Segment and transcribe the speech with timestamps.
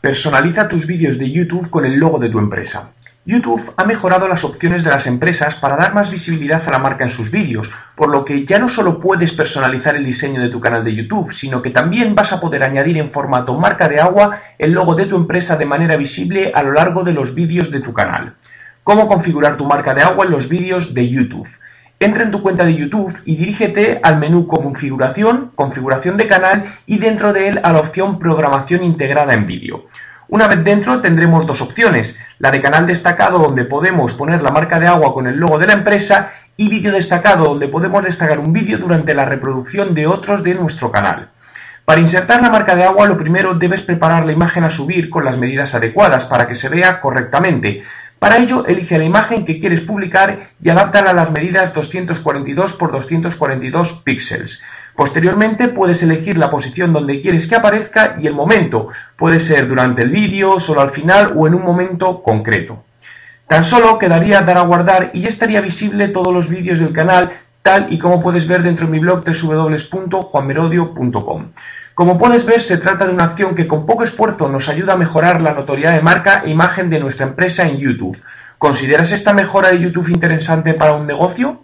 [0.00, 2.92] Personaliza tus vídeos de YouTube con el logo de tu empresa.
[3.26, 7.04] YouTube ha mejorado las opciones de las empresas para dar más visibilidad a la marca
[7.04, 10.58] en sus vídeos, por lo que ya no solo puedes personalizar el diseño de tu
[10.58, 14.40] canal de YouTube, sino que también vas a poder añadir en formato marca de agua
[14.58, 17.80] el logo de tu empresa de manera visible a lo largo de los vídeos de
[17.80, 18.36] tu canal.
[18.84, 21.46] ¿Cómo configurar tu marca de agua en los vídeos de YouTube?
[22.02, 26.96] Entra en tu cuenta de YouTube y dirígete al menú Configuración, Configuración de canal y
[26.96, 29.84] dentro de él a la opción Programación integrada en vídeo.
[30.26, 34.80] Una vez dentro tendremos dos opciones, la de canal destacado donde podemos poner la marca
[34.80, 38.54] de agua con el logo de la empresa y vídeo destacado donde podemos destacar un
[38.54, 41.28] vídeo durante la reproducción de otros de nuestro canal.
[41.84, 45.26] Para insertar la marca de agua lo primero debes preparar la imagen a subir con
[45.26, 47.82] las medidas adecuadas para que se vea correctamente.
[48.20, 52.78] Para ello, elige la imagen que quieres publicar y adáptala a las medidas 242 x
[52.92, 54.62] 242 píxeles.
[54.94, 58.88] Posteriormente puedes elegir la posición donde quieres que aparezca y el momento.
[59.16, 62.84] Puede ser durante el vídeo, solo al final o en un momento concreto.
[63.48, 67.32] Tan solo quedaría dar a guardar y ya estaría visible todos los vídeos del canal
[67.62, 71.52] tal y como puedes ver dentro de mi blog www.juanmerodio.com.
[72.00, 74.96] Como puedes ver, se trata de una acción que con poco esfuerzo nos ayuda a
[74.96, 78.18] mejorar la notoriedad de marca e imagen de nuestra empresa en YouTube.
[78.56, 81.62] ¿Consideras esta mejora de YouTube interesante para un negocio?